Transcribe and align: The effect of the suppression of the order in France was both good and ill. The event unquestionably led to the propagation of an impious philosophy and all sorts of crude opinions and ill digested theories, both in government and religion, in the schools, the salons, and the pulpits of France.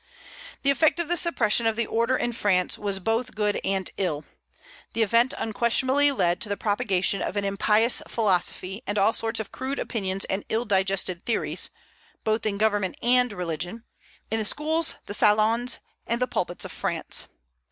The 0.63 0.71
effect 0.71 0.99
of 0.99 1.09
the 1.09 1.15
suppression 1.15 1.67
of 1.67 1.75
the 1.75 1.85
order 1.85 2.17
in 2.17 2.31
France 2.33 2.75
was 2.75 2.97
both 2.97 3.35
good 3.35 3.61
and 3.63 3.87
ill. 3.97 4.25
The 4.93 5.03
event 5.03 5.35
unquestionably 5.37 6.11
led 6.11 6.41
to 6.41 6.49
the 6.49 6.57
propagation 6.57 7.21
of 7.21 7.37
an 7.37 7.45
impious 7.45 8.01
philosophy 8.07 8.81
and 8.87 8.97
all 8.97 9.13
sorts 9.13 9.39
of 9.39 9.51
crude 9.51 9.77
opinions 9.77 10.25
and 10.25 10.43
ill 10.49 10.65
digested 10.65 11.23
theories, 11.23 11.69
both 12.23 12.47
in 12.47 12.57
government 12.57 12.95
and 13.03 13.31
religion, 13.31 13.83
in 14.31 14.39
the 14.39 14.45
schools, 14.45 14.95
the 15.05 15.13
salons, 15.13 15.77
and 16.07 16.19
the 16.19 16.25
pulpits 16.25 16.65
of 16.65 16.71
France. 16.71 17.27